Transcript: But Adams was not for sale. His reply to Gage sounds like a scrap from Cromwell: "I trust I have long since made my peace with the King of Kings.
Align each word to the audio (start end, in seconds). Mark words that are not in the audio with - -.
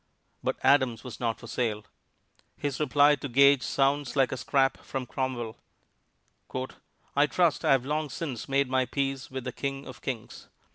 But 0.43 0.57
Adams 0.63 1.03
was 1.03 1.19
not 1.19 1.39
for 1.39 1.45
sale. 1.45 1.85
His 2.57 2.79
reply 2.79 3.13
to 3.17 3.29
Gage 3.29 3.61
sounds 3.61 4.15
like 4.15 4.31
a 4.31 4.37
scrap 4.37 4.77
from 4.79 5.05
Cromwell: 5.05 5.57
"I 7.15 7.27
trust 7.27 7.63
I 7.63 7.73
have 7.73 7.85
long 7.85 8.09
since 8.09 8.49
made 8.49 8.67
my 8.67 8.87
peace 8.87 9.29
with 9.29 9.43
the 9.43 9.51
King 9.51 9.85
of 9.87 10.01
Kings. 10.01 10.49